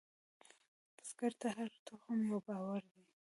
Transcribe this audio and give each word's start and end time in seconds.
بزګر 0.95 1.33
ته 1.41 1.47
هره 1.55 1.77
تخم 1.87 2.19
یو 2.29 2.39
باور 2.47 2.81
دی 2.93 3.03